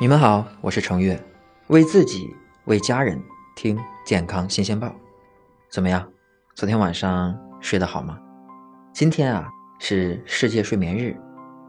[0.00, 1.22] 你们好，我是程月，
[1.66, 3.22] 为自己为家人
[3.54, 4.90] 听健康新鲜报。
[5.70, 6.10] 怎么样？
[6.54, 8.18] 昨天晚上睡得好吗？
[8.94, 9.46] 今天啊
[9.78, 11.14] 是世界睡眠日，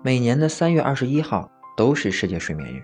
[0.01, 2.81] 每年的三月二十一号都是世界睡眠日。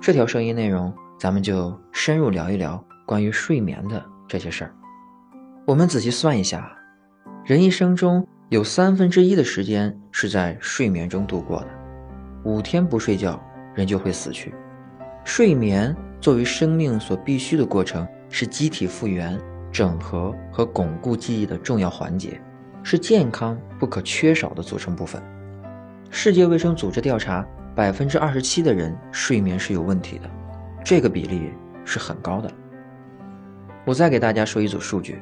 [0.00, 4.74] 这条声音内容，咱们就深入聊一聊关于睡眠的这些事儿。
[5.68, 6.76] 我们仔细算一下，
[7.44, 11.68] 人一生中有三分之一的时间是在睡眠中度过的，
[12.42, 13.40] 五天不睡觉，
[13.76, 14.52] 人就会死去。
[15.24, 19.38] 睡眠作为生命所必须的过程，是机体复原、
[19.72, 22.40] 整合和巩固记忆的重要环节，
[22.82, 25.20] 是健康不可缺少的组成部分。
[26.10, 30.30] 世界卫生组织调查，百分之二十七的人睡眠是有问题的，
[30.84, 31.50] 这个比例
[31.84, 32.50] 是很高的。
[33.84, 35.20] 我再给大家说一组数据：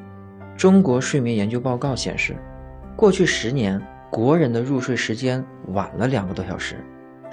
[0.57, 2.35] 中国睡眠研究报告显示，
[2.95, 6.75] 过去十年国人的入睡时间晚了两个多小时。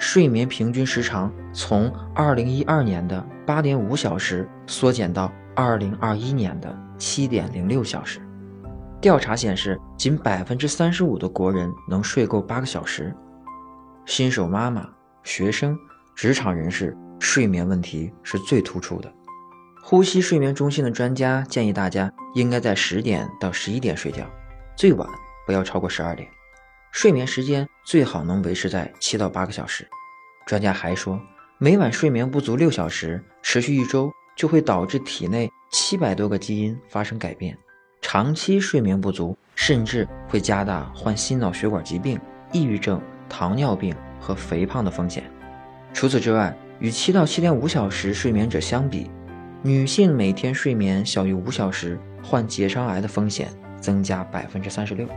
[0.01, 8.19] 睡眠平均时长从二零一二年的八点五小时缩减到二零二一年的七点零六小时。
[8.99, 13.15] 调查显示，仅百分之三十五的国人能睡够八个小时。
[14.07, 14.89] 新手妈妈、
[15.23, 15.77] 学生、
[16.15, 19.13] 职场人士睡眠问题是最突出的。
[19.83, 24.25] 呼吸睡眠中心的专家建议大家应该在十点到十一点睡觉，
[24.75, 25.07] 最晚
[25.45, 26.27] 不要超过十二点。
[26.91, 29.87] 睡眠时间最好能维持在七到八个小时。
[30.45, 31.19] 专家还说，
[31.57, 37.57] 每晚睡眠不足六小时，持续一周就会导致体内七百多个基因发生改变。
[38.01, 42.19] 长期睡眠不足，甚至会加大患心脑血管疾病、
[42.51, 45.23] 抑郁症、糖尿病和肥胖的风险。
[45.93, 49.09] 除此之外，与七到七点五小时睡眠者相比，
[49.61, 53.47] 女性每天睡眠小于五小时，患结肠癌的风险
[53.79, 55.07] 增加百分之三十六。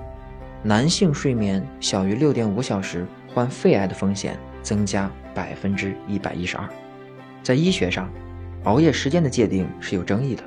[0.67, 6.67] 男性睡眠小于六点五小时，患肺癌的风险增加百分之一百一十二。
[7.43, 8.11] 在医学上，
[8.63, 10.43] 熬夜时间的界定是有争议的，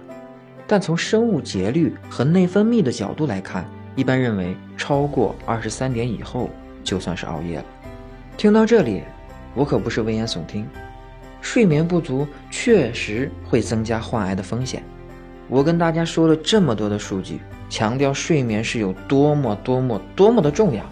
[0.66, 3.64] 但从生物节律和内分泌的角度来看，
[3.96, 6.50] 一般认为超过二十三点以后
[6.84, 7.66] 就算是熬夜了。
[8.38, 9.04] 听到这里，
[9.54, 10.68] 我可不是危言耸听，
[11.42, 14.82] 睡眠不足确实会增加患癌的风险。
[15.48, 17.40] 我跟大家说了这么多的数据。
[17.70, 20.84] 强调睡眠是有多么多么多么的重要，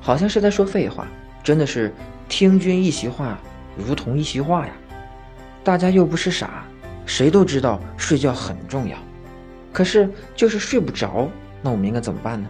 [0.00, 1.06] 好像是在说废话，
[1.42, 1.92] 真的是
[2.28, 3.38] 听君一席话，
[3.76, 4.72] 如同一席话呀。
[5.62, 6.64] 大家又不是傻，
[7.06, 8.96] 谁都知道睡觉很重要，
[9.72, 11.28] 可是就是睡不着，
[11.62, 12.48] 那我们应该怎么办呢？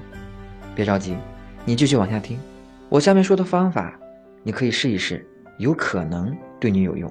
[0.74, 1.16] 别着急，
[1.64, 2.38] 你继续往下听，
[2.88, 3.92] 我下面说的方法，
[4.42, 5.24] 你可以试一试，
[5.58, 7.08] 有可能对你有用。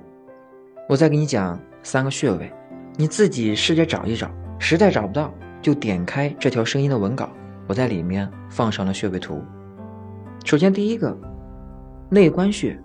[0.90, 2.52] 我再给你讲三个穴位，
[2.98, 4.30] 你自己试着找一找，
[4.60, 5.34] 实在找不到。
[5.64, 7.30] 就点开这条声音的文稿，
[7.68, 9.42] 我在里面放上了穴位图。
[10.44, 11.18] 首先，第一个
[12.10, 12.78] 内关穴，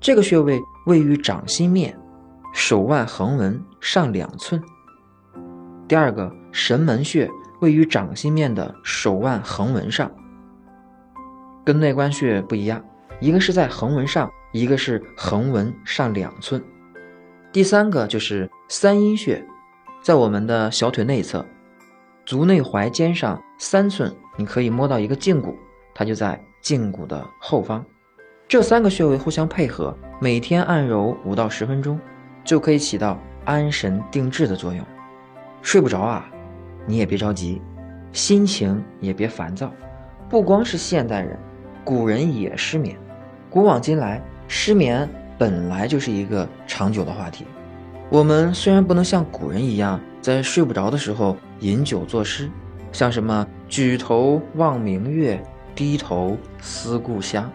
[0.00, 1.96] 这个穴位位于掌心面，
[2.52, 4.60] 手腕横纹上两寸。
[5.86, 7.30] 第二个神门穴
[7.60, 10.10] 位于掌心面的手腕横纹上，
[11.64, 12.84] 跟内关穴不一样，
[13.20, 16.60] 一个是在横纹上，一个是横纹上两寸。
[17.52, 19.44] 第三个就是三阴穴，
[20.02, 21.46] 在我们的小腿内侧。
[22.24, 25.56] 足内踝尖上三寸，你可以摸到一个胫骨，
[25.94, 27.84] 它就在胫骨的后方。
[28.46, 31.98] 这三个穴位互相配合，每天按揉五到十分钟，
[32.44, 34.84] 就可以起到安神定志的作用。
[35.62, 36.30] 睡不着啊，
[36.86, 37.60] 你也别着急，
[38.12, 39.72] 心情也别烦躁。
[40.28, 41.38] 不光是现代人，
[41.84, 42.96] 古人也失眠。
[43.50, 47.46] 古往今来，失眠本来就是一个长久的话题。
[48.12, 49.98] 我们虽然不能像古人一样。
[50.20, 52.48] 在睡不着的时候饮酒作诗，
[52.92, 55.42] 像什么举头望明月，
[55.74, 57.50] 低头思故乡，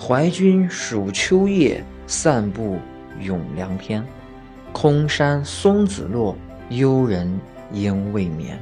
[0.00, 2.78] 怀君属秋夜，散步
[3.20, 4.02] 咏凉天，
[4.72, 6.34] 空山松子落，
[6.70, 7.38] 幽人
[7.72, 8.56] 应未眠。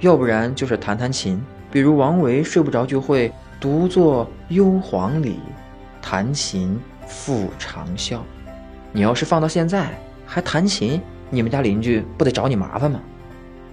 [0.00, 3.30] 要不然就是弹弹琴，比如王维睡不着就会
[3.60, 5.38] 独坐幽篁里，
[6.00, 8.18] 弹琴复长啸。
[8.90, 9.90] 你要是放到现在
[10.28, 11.00] 还弹琴？
[11.30, 13.00] 你们家邻居不得找你麻烦吗？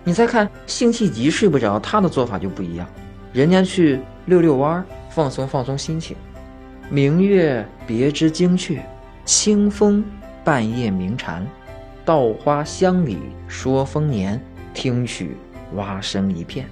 [0.05, 2.87] 你再看辛弃疾睡不着，他的做法就不一样，
[3.33, 6.15] 人家去遛遛弯儿，放松放松心情。
[6.89, 8.79] 明月别枝惊鹊，
[9.25, 10.03] 清风
[10.43, 11.45] 半夜鸣蝉，
[12.05, 13.17] 稻花香里
[13.47, 14.39] 说丰年，
[14.73, 15.35] 听取
[15.73, 16.67] 蛙声一片。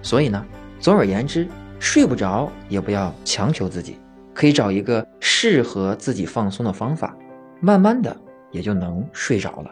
[0.00, 0.44] 所以呢，
[0.80, 1.46] 总而言之，
[1.78, 3.98] 睡不着也不要强求自己，
[4.32, 7.16] 可以找一个适合自己放松的方法，
[7.60, 8.16] 慢慢的
[8.52, 9.70] 也就能睡着了。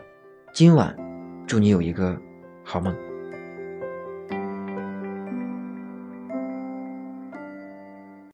[0.52, 0.96] 今晚，
[1.46, 2.20] 祝你有一个
[2.64, 2.92] 好梦。